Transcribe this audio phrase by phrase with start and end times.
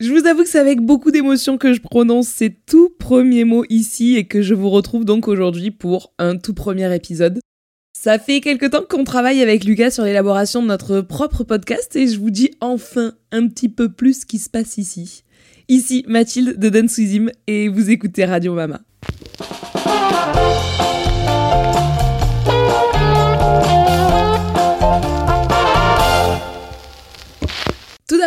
[0.00, 3.66] Je vous avoue que c'est avec beaucoup d'émotion que je prononce ces tout premiers mots
[3.68, 7.38] ici et que je vous retrouve donc aujourd'hui pour un tout premier épisode.
[7.92, 12.08] Ça fait quelque temps qu'on travaille avec Lucas sur l'élaboration de notre propre podcast et
[12.08, 15.22] je vous dis enfin un petit peu plus ce qui se passe ici.
[15.68, 16.98] Ici Mathilde de Dance
[17.46, 18.80] et vous écoutez Radio Mama.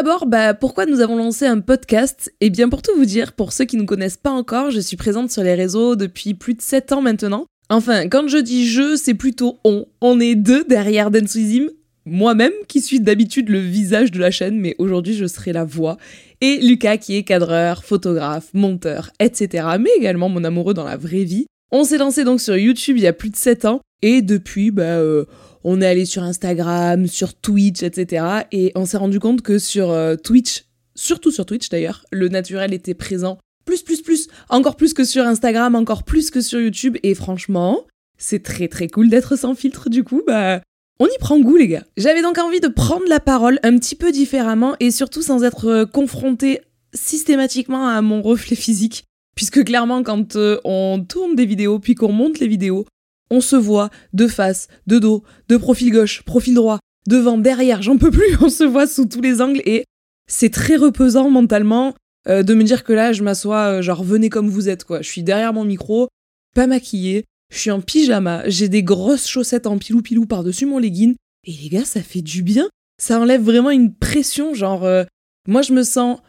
[0.04, 2.30] D'abord, bah, pourquoi nous avons lancé un podcast?
[2.42, 4.98] Eh bien, pour tout vous dire, pour ceux qui ne connaissent pas encore, je suis
[4.98, 7.46] présente sur les réseaux depuis plus de 7 ans maintenant.
[7.70, 9.86] Enfin, quand je dis je, c'est plutôt on.
[10.02, 11.70] On est deux derrière Denswism.
[12.06, 15.96] Moi-même, qui suis d'habitude le visage de la chaîne, mais aujourd'hui je serai la voix.
[16.42, 19.66] Et Lucas, qui est cadreur, photographe, monteur, etc.
[19.80, 21.46] Mais également mon amoureux dans la vraie vie.
[21.72, 23.80] On s'est lancé donc sur YouTube il y a plus de 7 ans.
[24.02, 25.24] Et depuis, bah, euh,
[25.64, 28.26] on est allé sur Instagram, sur Twitch, etc.
[28.52, 32.74] Et on s'est rendu compte que sur euh, Twitch, surtout sur Twitch d'ailleurs, le naturel
[32.74, 36.98] était présent plus, plus, plus, encore plus que sur Instagram, encore plus que sur YouTube.
[37.04, 37.86] Et franchement,
[38.18, 40.22] c'est très très cool d'être sans filtre du coup.
[40.28, 40.62] Bah,
[41.00, 41.84] on y prend goût les gars.
[41.98, 45.66] J'avais donc envie de prendre la parole un petit peu différemment et surtout sans être
[45.66, 46.62] euh, confronté
[46.94, 49.06] systématiquement à mon reflet physique.
[49.36, 52.86] Puisque clairement, quand euh, on tourne des vidéos puis qu'on monte les vidéos,
[53.34, 57.98] on se voit de face, de dos, de profil gauche, profil droit, devant, derrière, j'en
[57.98, 59.86] peux plus, on se voit sous tous les angles et
[60.28, 61.96] c'est très reposant mentalement
[62.30, 65.02] euh, de me dire que là, je m'assois, euh, genre, venez comme vous êtes, quoi.
[65.02, 66.08] Je suis derrière mon micro,
[66.56, 71.16] pas maquillée, je suis en pyjama, j'ai des grosses chaussettes en pilou-pilou par-dessus mon legging,
[71.46, 72.70] et les gars, ça fait du bien.
[73.02, 75.04] Ça enlève vraiment une pression, genre, euh,
[75.48, 76.20] moi, je me sens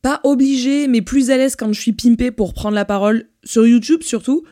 [0.00, 3.66] pas obligée, mais plus à l'aise quand je suis pimpée pour prendre la parole, sur
[3.66, 4.44] YouTube surtout,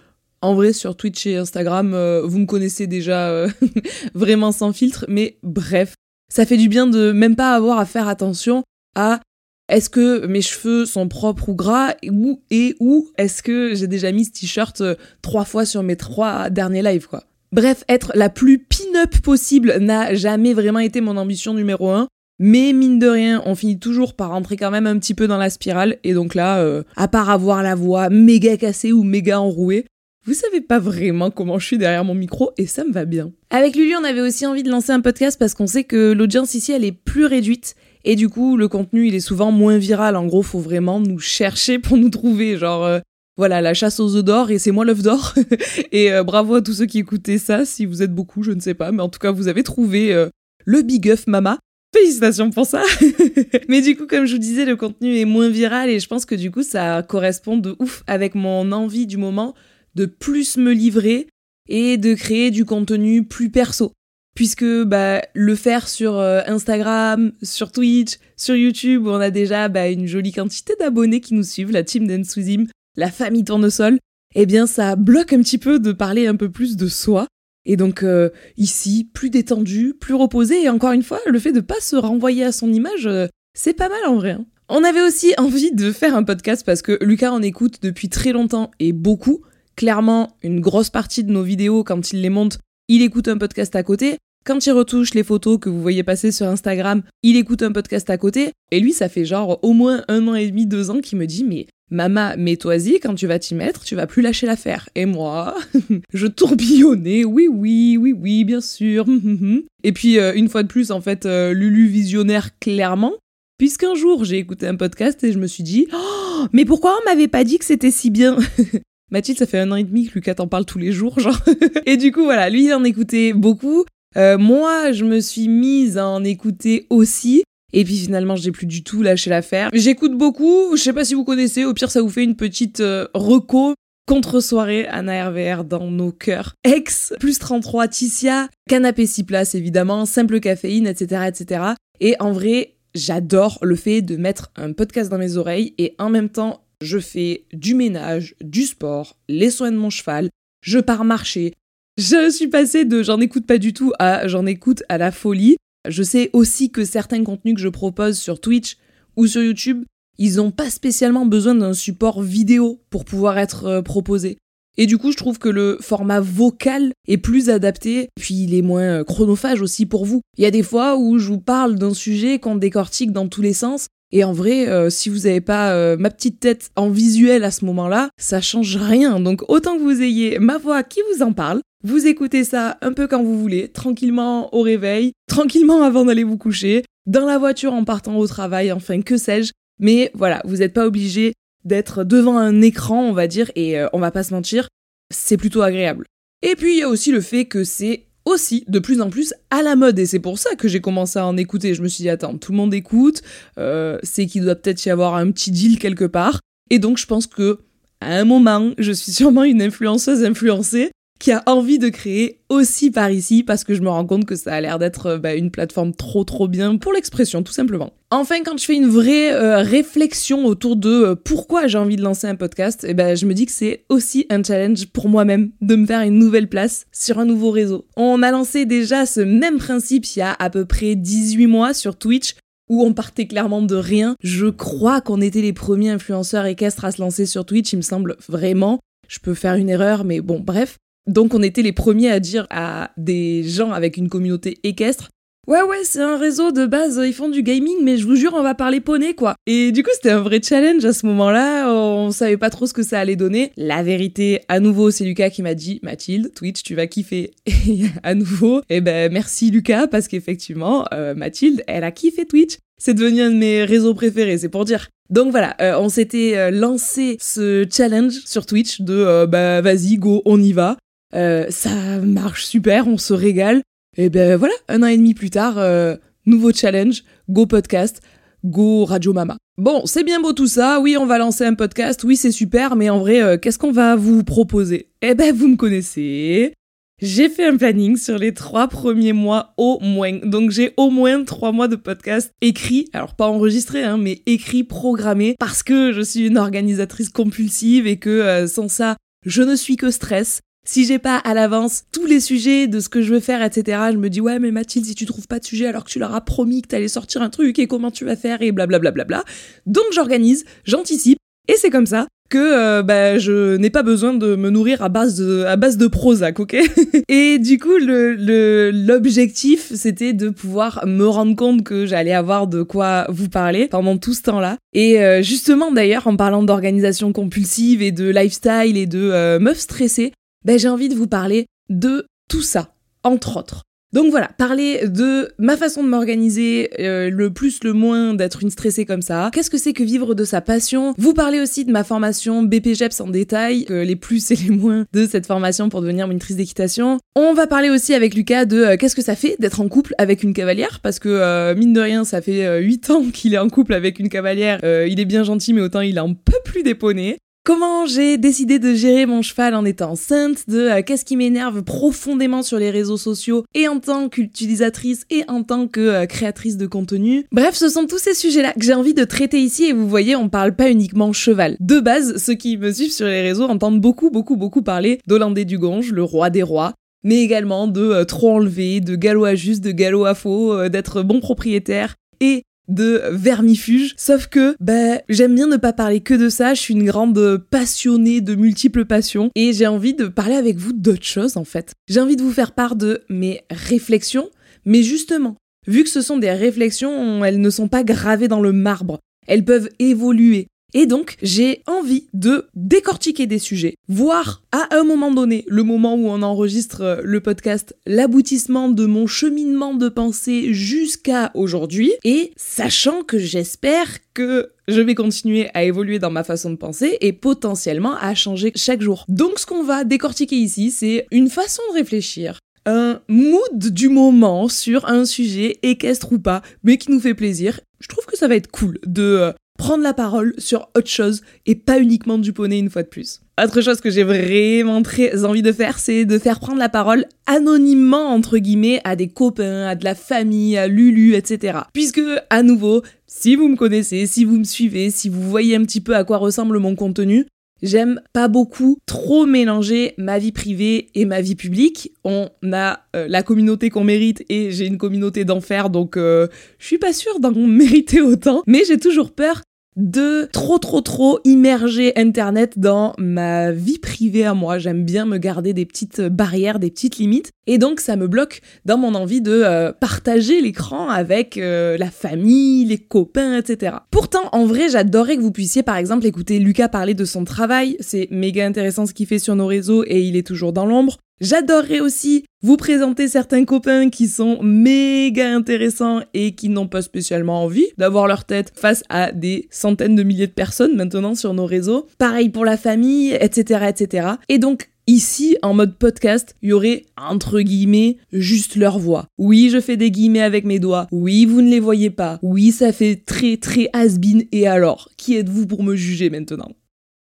[0.43, 3.49] en vrai, sur Twitch et Instagram, euh, vous me connaissez déjà euh,
[4.15, 5.95] vraiment sans filtre, mais bref,
[6.29, 8.65] ça fait du bien de même pas avoir à faire attention
[8.97, 9.21] à
[9.69, 14.11] est-ce que mes cheveux sont propres ou gras où, et où est-ce que j'ai déjà
[14.11, 17.23] mis ce t-shirt euh, trois fois sur mes trois derniers lives, quoi.
[17.53, 22.09] Bref, être la plus pin-up possible n'a jamais vraiment été mon ambition numéro un.
[22.39, 25.37] Mais mine de rien, on finit toujours par rentrer quand même un petit peu dans
[25.37, 25.99] la spirale.
[26.03, 26.67] Et donc là,
[26.97, 29.85] à part avoir la voix méga cassée ou méga enrouée,
[30.25, 33.33] vous savez pas vraiment comment je suis derrière mon micro et ça me va bien.
[33.51, 36.55] Avec Lulu, on avait aussi envie de lancer un podcast parce qu'on sait que l'audience
[36.55, 37.75] ici, elle est plus réduite
[38.05, 40.17] et du coup, le contenu, il est souvent moins viral.
[40.17, 42.57] En gros, faut vraiment nous chercher pour nous trouver.
[42.57, 43.01] Genre, euh,
[43.37, 45.35] voilà, la chasse aux œufs d'or et c'est moi l'œuf d'or.
[45.93, 48.61] et euh, bravo à tous ceux qui écoutaient ça, si vous êtes beaucoup, je ne
[48.61, 50.29] sais pas, mais en tout cas, vous avez trouvé euh,
[50.65, 51.59] le big œuf mama.
[51.95, 52.83] Félicitations pour ça.
[53.69, 56.25] Mais du coup, comme je vous disais, le contenu est moins viral et je pense
[56.25, 59.55] que du coup, ça correspond de ouf avec mon envie du moment
[59.95, 61.29] de plus me livrer
[61.69, 63.93] et de créer du contenu plus perso.
[64.35, 69.69] Puisque bah, le faire sur euh, Instagram, sur Twitch, sur YouTube, où on a déjà
[69.69, 72.67] bah, une jolie quantité d'abonnés qui nous suivent, la team Densuzim,
[72.97, 73.99] la famille Tournesol,
[74.35, 77.27] eh bien ça bloque un petit peu de parler un peu plus de soi.
[77.65, 81.61] Et donc euh, ici, plus détendu, plus reposé, et encore une fois, le fait de
[81.61, 84.33] pas se renvoyer à son image, euh, c'est pas mal en vrai.
[84.33, 84.47] Hein.
[84.69, 88.33] On avait aussi envie de faire un podcast parce que Lucas en écoute depuis très
[88.33, 89.43] longtemps et beaucoup,
[89.77, 93.75] clairement, une grosse partie de nos vidéos, quand il les monte, il écoute un podcast
[93.77, 94.19] à côté.
[94.45, 98.11] Quand il retouche les photos que vous voyez passer sur Instagram, il écoute un podcast
[98.11, 98.51] à côté.
[98.73, 101.27] Et lui, ça fait genre au moins un an et demi, deux ans qu'il me
[101.27, 104.89] dit Mais Mama, mets-toi-y, quand tu vas t'y mettre, tu vas plus lâcher l'affaire.
[104.95, 105.55] Et moi,
[106.13, 109.05] je tourbillonnais, oui, oui, oui, oui, bien sûr.
[109.85, 113.13] et puis, euh, une fois de plus, en fait, euh, Lulu visionnaire clairement,
[113.59, 117.05] puisqu'un jour, j'ai écouté un podcast et je me suis dit oh, mais pourquoi on
[117.05, 118.39] m'avait pas dit que c'était si bien?
[119.13, 121.39] Mathilde, ça fait un an et demi Lucas t'en parle tous les jours, genre.
[121.87, 123.85] et du coup, voilà, lui, il en écoutait beaucoup.
[124.17, 127.45] Euh, moi, je me suis mise à en écouter aussi.
[127.75, 129.71] Et puis finalement, j'ai plus du tout lâché l'affaire.
[129.73, 132.81] J'écoute beaucoup, je sais pas si vous connaissez, au pire, ça vous fait une petite
[132.81, 133.75] euh, reco.
[134.07, 136.55] Contre-soirée, Anna RVR dans nos cœurs.
[136.65, 141.65] Ex, plus 33, Ticia, canapé 6 places évidemment, simple caféine, etc., etc.
[142.01, 146.11] Et en vrai, j'adore le fait de mettre un podcast dans mes oreilles et en
[146.11, 150.31] même temps je fais du ménage, du sport, les soins de mon cheval,
[150.61, 151.55] je pars marcher.
[151.99, 155.57] Je suis passée de j'en écoute pas du tout à j'en écoute à la folie.
[155.89, 158.77] Je sais aussi que certains contenus que je propose sur Twitch
[159.17, 159.85] ou sur YouTube,
[160.19, 164.39] ils n'ont pas spécialement besoin d'un support vidéo pour pouvoir être euh, proposés.
[164.79, 168.63] Et du coup, je trouve que le format vocal est plus adapté, puis il est
[168.63, 170.23] moins euh, chronophage aussi pour vous.
[170.39, 173.43] Il y a des fois où je vous parle d'un sujet qu'on décortique dans tous
[173.43, 176.91] les sens, et en vrai, euh, si vous n'avez pas euh, ma petite tête en
[176.91, 179.19] visuel à ce moment-là, ça change rien.
[179.21, 182.93] Donc autant que vous ayez ma voix qui vous en parle, vous écoutez ça un
[182.93, 187.73] peu quand vous voulez, tranquillement au réveil, tranquillement avant d'aller vous coucher, dans la voiture
[187.73, 189.53] en partant au travail, enfin que sais-je.
[189.81, 191.33] Mais voilà, vous n'êtes pas obligé
[191.65, 194.69] d'être devant un écran, on va dire, et euh, on va pas se mentir,
[195.11, 196.07] c'est plutôt agréable.
[196.43, 199.35] Et puis il y a aussi le fait que c'est aussi de plus en plus
[199.51, 201.75] à la mode et c'est pour ça que j'ai commencé à en écouter.
[201.75, 203.23] Je me suis dit attends, tout le monde écoute,
[203.59, 206.41] euh, c'est qu'il doit peut-être y avoir un petit deal quelque part.
[206.71, 207.59] Et donc je pense que
[208.01, 210.91] à un moment, je suis sûrement une influenceuse influencée
[211.23, 214.35] qui a envie de créer aussi par ici parce que je me rends compte que
[214.35, 217.93] ça a l'air d'être euh, bah, une plateforme trop trop bien pour l'expression tout simplement.
[218.11, 222.03] Enfin quand je fais une vraie euh, réflexion autour de euh, pourquoi j'ai envie de
[222.03, 225.53] lancer un podcast, eh ben je me dis que c'est aussi un challenge pour moi-même
[225.61, 227.87] de me faire une nouvelle place sur un nouveau réseau.
[227.97, 231.73] On a lancé déjà ce même principe il y a à peu près 18 mois
[231.73, 232.35] sur Twitch
[232.69, 234.17] où on partait clairement de rien.
[234.25, 237.83] Je crois qu'on était les premiers influenceurs équestres à se lancer sur Twitch, il me
[237.83, 238.81] semble vraiment.
[239.07, 240.79] Je peux faire une erreur, mais bon, bref.
[241.07, 245.11] Donc on était les premiers à dire à des gens avec une communauté équestre
[245.49, 248.33] Ouais, ouais, c'est un réseau de base, ils font du gaming, mais je vous jure,
[248.35, 249.35] on va parler poney, quoi.
[249.49, 252.73] Et du coup, c'était un vrai challenge à ce moment-là, on savait pas trop ce
[252.73, 253.51] que ça allait donner.
[253.57, 257.33] La vérité, à nouveau, c'est Lucas qui m'a dit, Mathilde, Twitch, tu vas kiffer.
[257.47, 262.59] Et à nouveau, eh ben, merci Lucas, parce qu'effectivement, euh, Mathilde, elle a kiffé Twitch.
[262.79, 264.91] C'est devenu un de mes réseaux préférés, c'est pour dire.
[265.11, 270.23] Donc voilà, euh, on s'était euh, lancé ce challenge sur Twitch de bah vas-y, go,
[270.25, 270.77] on y va.
[271.15, 273.63] Euh, ça marche super, on se régale.
[273.97, 278.01] Et ben voilà, un an et demi plus tard, euh, nouveau challenge, go podcast,
[278.43, 279.37] go Radio Mama.
[279.59, 282.75] Bon, c'est bien beau tout ça, oui on va lancer un podcast, oui c'est super,
[282.75, 284.89] mais en vrai, euh, qu'est-ce qu'on va vous proposer?
[285.03, 286.55] Eh ben vous me connaissez,
[287.03, 290.21] j'ai fait un planning sur les trois premiers mois au moins.
[290.25, 294.65] Donc j'ai au moins trois mois de podcast écrit, alors pas enregistré, hein, mais écrit,
[294.65, 299.77] programmé, parce que je suis une organisatrice compulsive et que sans ça, je ne suis
[299.77, 300.41] que stress.
[300.65, 303.79] Si j'ai pas à l'avance tous les sujets de ce que je veux faire, etc.,
[303.93, 305.99] je me dis ouais mais Mathilde, si tu trouves pas de sujet alors que tu
[305.99, 308.91] leur as promis que t'allais sortir un truc et comment tu vas faire et blablabla.
[308.93, 309.25] Bla, bla, bla,
[309.67, 311.19] Donc j'organise, j'anticipe
[311.49, 314.89] et c'est comme ça que euh, bah, je n'ai pas besoin de me nourrir à
[314.89, 316.57] base de, à base de Prozac, ok?
[317.09, 322.63] Et du coup, le, l'objectif, c'était de pouvoir me rendre compte que j'allais avoir de
[322.63, 324.57] quoi vous parler pendant tout ce temps-là.
[324.73, 329.59] Et euh, justement, d'ailleurs, en parlant d'organisation compulsive et de lifestyle et de euh, meuf
[329.59, 330.13] stressée,
[330.45, 332.75] ben, j'ai envie de vous parler de tout ça,
[333.05, 333.63] entre autres.
[333.93, 338.49] Donc voilà, parler de ma façon de m'organiser, euh, le plus, le moins, d'être une
[338.49, 339.31] stressée comme ça.
[339.35, 340.95] Qu'est-ce que c'est que vivre de sa passion?
[340.97, 345.07] Vous parlez aussi de ma formation BPGEPS en détail, les plus et les moins de
[345.07, 347.01] cette formation pour devenir monitrice d'équitation.
[347.15, 349.95] On va parler aussi avec Lucas de euh, qu'est-ce que ça fait d'être en couple
[349.99, 353.39] avec une cavalière, parce que euh, mine de rien, ça fait 8 ans qu'il est
[353.39, 354.61] en couple avec une cavalière.
[354.63, 357.19] il est bien gentil, mais autant il est un peu plus déponné.
[357.45, 361.65] Comment j'ai décidé de gérer mon cheval en étant enceinte, de euh, qu'est-ce qui m'énerve
[361.65, 366.57] profondément sur les réseaux sociaux et en tant qu'utilisatrice et en tant que euh, créatrice
[366.57, 367.27] de contenu?
[367.33, 370.15] Bref, ce sont tous ces sujets-là que j'ai envie de traiter ici et vous voyez,
[370.15, 371.57] on parle pas uniquement cheval.
[371.59, 375.45] De base, ceux qui me suivent sur les réseaux entendent beaucoup, beaucoup, beaucoup parler d'Hollandais
[375.45, 379.35] du Gange, le roi des rois, mais également de euh, trop enlever, de galop à
[379.35, 383.95] juste, de galop à faux, d'être bon propriétaire et de vermifuge.
[383.97, 386.55] Sauf que, bah, j'aime bien ne pas parler que de ça.
[386.55, 390.73] Je suis une grande passionnée de multiples passions et j'ai envie de parler avec vous
[390.73, 391.73] d'autres choses en fait.
[391.89, 394.31] J'ai envie de vous faire part de mes réflexions,
[394.65, 395.37] mais justement,
[395.67, 398.99] vu que ce sont des réflexions, elles ne sont pas gravées dans le marbre.
[399.27, 400.49] Elles peuvent évoluer.
[400.75, 405.95] Et donc, j'ai envie de décortiquer des sujets, voir à un moment donné, le moment
[405.95, 412.33] où on enregistre euh, le podcast, l'aboutissement de mon cheminement de pensée jusqu'à aujourd'hui, et
[412.37, 417.13] sachant que j'espère que je vais continuer à évoluer dans ma façon de penser et
[417.13, 419.05] potentiellement à changer chaque jour.
[419.09, 424.49] Donc ce qu'on va décortiquer ici, c'est une façon de réfléchir un mood du moment
[424.49, 427.61] sur un sujet équestre ou pas, mais qui nous fait plaisir.
[427.81, 431.23] Je trouve que ça va être cool de euh, prendre la parole sur autre chose
[431.47, 433.21] et pas uniquement du poney une fois de plus.
[433.43, 437.07] Autre chose que j'ai vraiment très envie de faire, c'est de faire prendre la parole
[437.27, 441.61] anonymement, entre guillemets, à des copains, à de la famille, à Lulu, etc.
[441.73, 445.63] Puisque, à nouveau, si vous me connaissez, si vous me suivez, si vous voyez un
[445.63, 447.27] petit peu à quoi ressemble mon contenu,
[447.63, 451.93] J'aime pas beaucoup trop mélanger ma vie privée et ma vie publique.
[452.03, 456.27] On a euh, la communauté qu'on mérite et j'ai une communauté d'enfer, donc euh,
[456.59, 458.43] je suis pas sûre d'en mériter autant.
[458.49, 459.43] Mais j'ai toujours peur
[459.77, 464.59] de trop trop trop immerger internet dans ma vie privée à moi.
[464.59, 468.41] J'aime bien me garder des petites barrières, des petites limites et donc ça me bloque
[468.65, 473.77] dans mon envie de euh, partager l'écran avec euh, la famille, les copains, etc.
[473.91, 477.77] Pourtant, en vrai, j'adorerais que vous puissiez par exemple écouter Lucas parler de son travail.
[477.81, 480.99] C'est méga intéressant ce qu'il fait sur nos réseaux et il est toujours dans l'ombre.
[481.23, 487.45] J'adorerais aussi vous présenter certains copains qui sont méga intéressants et qui n'ont pas spécialement
[487.45, 491.47] envie d'avoir leur tête face à des centaines de milliers de personnes maintenant sur nos
[491.47, 491.87] réseaux.
[491.97, 494.09] Pareil pour la famille, etc., etc.
[494.29, 499.07] Et donc, Ici, en mode podcast, il y aurait, entre guillemets, juste leur voix.
[499.17, 500.89] Oui, je fais des guillemets avec mes doigts.
[500.91, 502.19] Oui, vous ne les voyez pas.
[502.21, 503.97] Oui, ça fait très très has
[504.33, 506.51] Et alors, qui êtes-vous pour me juger maintenant?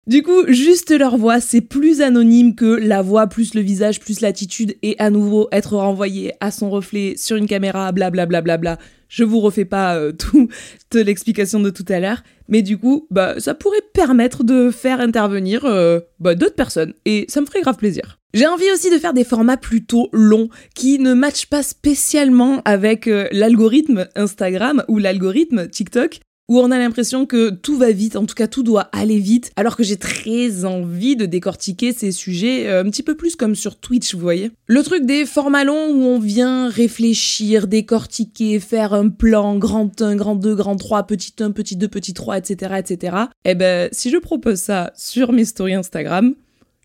[0.07, 4.21] Du coup, juste leur voix, c'est plus anonyme que la voix plus le visage plus
[4.21, 8.41] l'attitude et à nouveau être renvoyé à son reflet sur une caméra, blablabla.
[8.41, 10.51] Bla, bla, bla, Je vous refais pas euh, toute
[10.95, 15.67] l'explication de tout à l'heure, mais du coup, bah, ça pourrait permettre de faire intervenir
[15.67, 18.19] euh, bah, d'autres personnes et ça me ferait grave plaisir.
[18.33, 23.07] J'ai envie aussi de faire des formats plutôt longs qui ne matchent pas spécialement avec
[23.07, 28.27] euh, l'algorithme Instagram ou l'algorithme TikTok, où on a l'impression que tout va vite, en
[28.27, 32.67] tout cas tout doit aller vite, alors que j'ai très envie de décortiquer ces sujets
[32.67, 34.51] euh, un petit peu plus comme sur Twitch, vous voyez.
[34.67, 40.17] Le truc des formats longs où on vient réfléchir, décortiquer, faire un plan grand 1,
[40.17, 43.17] grand 2, grand 3, petit 1, petit 2, petit 3, etc., etc.
[43.45, 46.35] Eh ben, si je propose ça sur mes stories Instagram,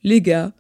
[0.04, 0.52] les gars,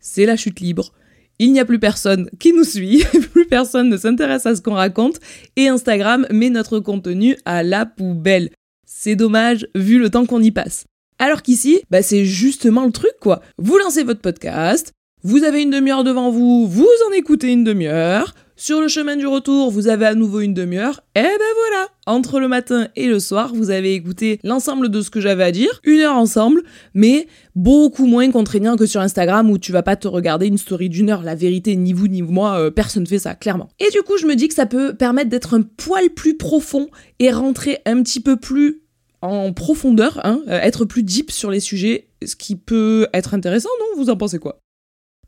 [0.00, 0.94] c'est la chute libre
[1.38, 4.74] il n'y a plus personne qui nous suit, plus personne ne s'intéresse à ce qu'on
[4.74, 5.20] raconte,
[5.56, 8.50] et Instagram met notre contenu à la poubelle.
[8.86, 10.84] C'est dommage vu le temps qu'on y passe.
[11.18, 13.40] Alors qu'ici, bah c'est justement le truc quoi.
[13.58, 18.34] Vous lancez votre podcast, vous avez une demi-heure devant vous, vous en écoutez une demi-heure,
[18.56, 21.02] sur le chemin du retour, vous avez à nouveau une demi-heure.
[21.14, 25.10] Et ben voilà, entre le matin et le soir, vous avez écouté l'ensemble de ce
[25.10, 26.62] que j'avais à dire, une heure ensemble,
[26.94, 30.88] mais beaucoup moins contraignant que sur Instagram où tu vas pas te regarder une story
[30.88, 31.22] d'une heure.
[31.22, 33.68] La vérité, ni vous ni moi, euh, personne fait ça, clairement.
[33.78, 36.88] Et du coup, je me dis que ça peut permettre d'être un poil plus profond
[37.18, 38.80] et rentrer un petit peu plus
[39.22, 43.70] en profondeur, hein, euh, être plus deep sur les sujets, ce qui peut être intéressant,
[43.80, 44.02] non?
[44.02, 44.60] Vous en pensez quoi?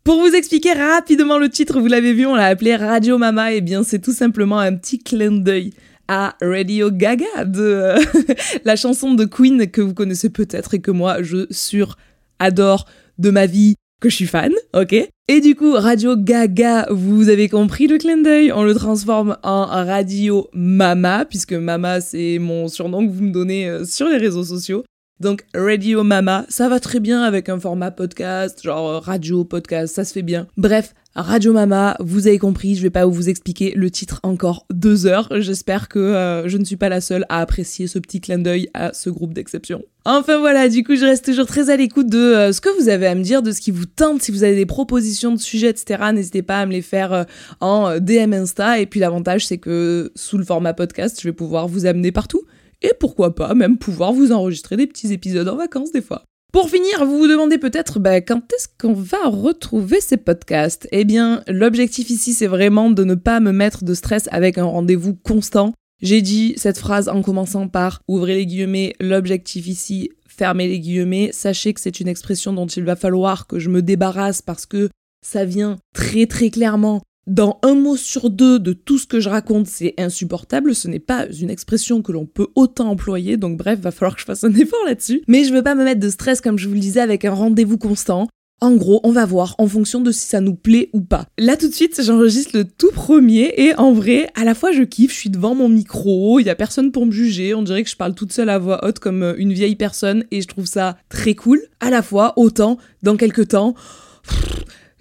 [0.09, 3.59] Pour vous expliquer rapidement le titre, vous l'avez vu, on l'a appelé Radio Mama, et
[3.59, 5.75] eh bien c'est tout simplement un petit clin d'œil
[6.09, 7.99] à Radio Gaga de euh,
[8.65, 11.99] la chanson de Queen que vous connaissez peut-être et que moi je sur
[12.39, 12.87] adore
[13.19, 14.95] de ma vie que je suis fan, ok?
[15.29, 19.67] Et du coup, Radio Gaga, vous avez compris le clin d'œil, on le transforme en
[19.67, 24.45] Radio Mama, puisque Mama c'est mon surnom que vous me donnez euh, sur les réseaux
[24.45, 24.85] sociaux.
[25.21, 29.93] Donc Radio Mama, ça va très bien avec un format podcast, genre euh, radio, podcast,
[29.93, 30.47] ça se fait bien.
[30.57, 35.07] Bref, Radio Mama, vous avez compris, je vais pas vous expliquer le titre encore deux
[35.07, 35.29] heures.
[35.41, 38.71] J'espère que euh, je ne suis pas la seule à apprécier ce petit clin d'œil
[38.75, 39.83] à ce groupe d'exception.
[40.05, 42.89] Enfin voilà, du coup je reste toujours très à l'écoute de euh, ce que vous
[42.89, 45.41] avez à me dire, de ce qui vous tente, si vous avez des propositions de
[45.41, 46.01] sujets, etc.
[46.15, 47.27] N'hésitez pas à me les faire
[47.61, 48.79] en DM Insta.
[48.79, 52.43] Et puis l'avantage c'est que sous le format podcast, je vais pouvoir vous amener partout
[52.83, 56.25] et pourquoi pas même pouvoir vous enregistrer des petits épisodes en vacances des fois.
[56.53, 60.89] Pour finir, vous vous demandez peut-être bah, quand est-ce qu'on va retrouver ces podcasts?
[60.93, 64.65] Eh bien, l'objectif ici, c'est vraiment de ne pas me mettre de stress avec un
[64.65, 65.75] rendez-vous constant.
[66.01, 71.31] J'ai dit cette phrase en commençant par ouvrez les guillemets, l'objectif ici, fermez les guillemets.
[71.33, 74.89] Sachez que c'est une expression dont il va falloir que je me débarrasse parce que
[75.21, 79.29] ça vient très très clairement dans un mot sur deux de tout ce que je
[79.29, 80.75] raconte, c'est insupportable.
[80.75, 83.37] Ce n'est pas une expression que l'on peut autant employer.
[83.37, 85.23] Donc bref, va falloir que je fasse un effort là-dessus.
[85.29, 87.33] Mais je veux pas me mettre de stress comme je vous le disais avec un
[87.33, 88.29] rendez-vous constant.
[88.61, 91.27] En gros, on va voir en fonction de si ça nous plaît ou pas.
[91.39, 94.83] Là tout de suite, j'enregistre le tout premier et en vrai, à la fois je
[94.83, 97.85] kiffe, je suis devant mon micro, il y a personne pour me juger, on dirait
[97.85, 100.67] que je parle toute seule à voix haute comme une vieille personne et je trouve
[100.67, 101.61] ça très cool.
[101.79, 103.77] À la fois, autant dans quelques temps,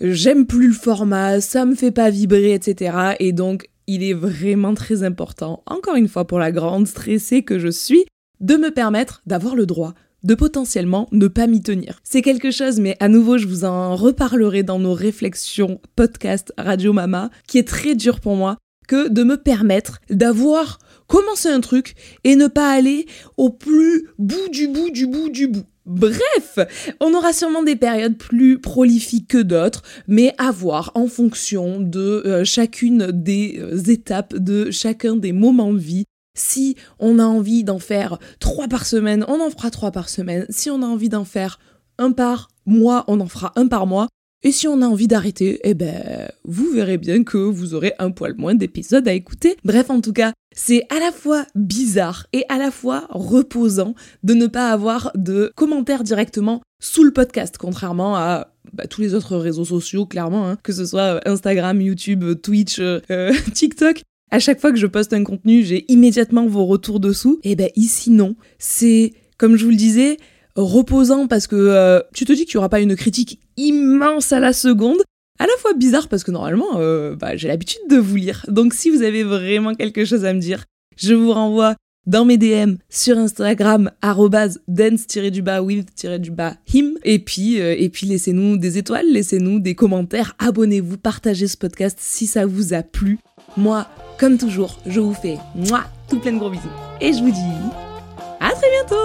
[0.01, 3.15] j'aime plus le format, ça me fait pas vibrer, etc.
[3.19, 7.57] Et donc, il est vraiment très important, encore une fois pour la grande stressée que
[7.57, 8.05] je suis,
[8.39, 11.99] de me permettre d'avoir le droit de potentiellement ne pas m'y tenir.
[12.03, 16.91] C'est quelque chose, mais à nouveau, je vous en reparlerai dans nos réflexions podcast Radio
[16.91, 21.95] Mama, qui est très dur pour moi, que de me permettre d'avoir commencé un truc
[22.23, 23.05] et ne pas aller
[23.37, 25.65] au plus bout du bout du bout du bout.
[25.87, 26.59] Bref,
[26.99, 32.23] on aura sûrement des périodes plus prolifiques que d'autres, mais à voir en fonction de
[32.25, 36.03] euh, chacune des euh, étapes, de chacun des moments de vie.
[36.37, 40.45] Si on a envie d'en faire trois par semaine, on en fera trois par semaine.
[40.49, 41.57] Si on a envie d'en faire
[41.97, 44.09] un par mois, on en fera un par mois.
[44.43, 48.11] Et si on a envie d'arrêter, eh ben, vous verrez bien que vous aurez un
[48.11, 49.57] poil moins d'épisodes à écouter.
[49.63, 54.35] Bref, en tout cas, c'est à la fois bizarre et à la fois reposant de
[54.35, 59.37] ne pas avoir de commentaires directement sous le podcast, contrairement à bah, tous les autres
[59.37, 64.03] réseaux sociaux, clairement, hein, que ce soit Instagram, YouTube, Twitch, euh, TikTok.
[64.29, 67.39] À chaque fois que je poste un contenu, j'ai immédiatement vos retours dessous.
[67.43, 70.17] Et ben ici non, c'est comme je vous le disais,
[70.57, 74.39] reposant parce que euh, tu te dis qu'il n'y aura pas une critique immense à
[74.39, 74.97] la seconde,
[75.39, 78.43] à la fois bizarre parce que normalement, euh, bah, j'ai l'habitude de vous lire.
[78.47, 80.65] Donc si vous avez vraiment quelque chose à me dire,
[80.97, 81.75] je vous renvoie
[82.07, 89.59] dans mes DM sur Instagram dance-with-him et puis euh, et puis laissez-nous des étoiles, laissez-nous
[89.59, 93.19] des commentaires, abonnez-vous, partagez ce podcast si ça vous a plu.
[93.57, 93.85] Moi,
[94.17, 96.63] comme toujours, je vous fais moi tout plein de gros bisous
[97.01, 97.41] et je vous dis
[98.39, 98.95] à très bientôt.